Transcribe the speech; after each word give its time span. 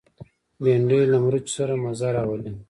بېنډۍ 0.63 1.03
له 1.11 1.17
مرچو 1.23 1.53
سره 1.57 1.73
مزه 1.83 2.09
راولي 2.15 2.51